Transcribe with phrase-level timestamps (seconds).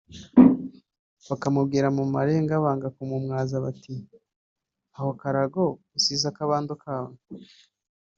[1.27, 3.95] bakamubwira mu marenga banga kumumwaza bati
[4.97, 5.61] “Aho karago
[5.97, 7.13] usize akabando kawe